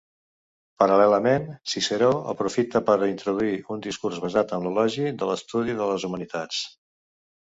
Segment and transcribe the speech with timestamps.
[0.83, 1.43] Paral·lelament,
[1.73, 6.63] Ciceró aprofita per introduir un discurs basat en l'elogi de l'estudi de les humanitats.